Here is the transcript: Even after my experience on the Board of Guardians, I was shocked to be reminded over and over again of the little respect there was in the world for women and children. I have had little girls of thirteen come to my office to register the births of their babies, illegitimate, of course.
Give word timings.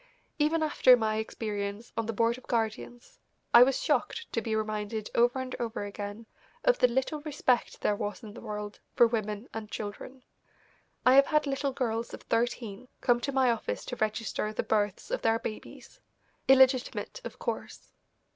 Even 0.39 0.63
after 0.63 0.97
my 0.97 1.17
experience 1.17 1.93
on 1.95 2.07
the 2.07 2.11
Board 2.11 2.35
of 2.35 2.47
Guardians, 2.47 3.19
I 3.53 3.61
was 3.61 3.79
shocked 3.83 4.25
to 4.33 4.41
be 4.41 4.55
reminded 4.55 5.11
over 5.13 5.37
and 5.37 5.55
over 5.59 5.85
again 5.85 6.25
of 6.63 6.79
the 6.79 6.87
little 6.87 7.21
respect 7.21 7.81
there 7.81 7.95
was 7.95 8.23
in 8.23 8.33
the 8.33 8.41
world 8.41 8.79
for 8.95 9.05
women 9.05 9.47
and 9.53 9.69
children. 9.69 10.23
I 11.05 11.13
have 11.13 11.27
had 11.27 11.45
little 11.45 11.71
girls 11.71 12.15
of 12.15 12.23
thirteen 12.23 12.87
come 12.99 13.19
to 13.19 13.31
my 13.31 13.51
office 13.51 13.85
to 13.85 13.95
register 13.95 14.51
the 14.51 14.63
births 14.63 15.11
of 15.11 15.21
their 15.21 15.37
babies, 15.37 15.99
illegitimate, 16.47 17.21
of 17.23 17.37
course. 17.37 17.91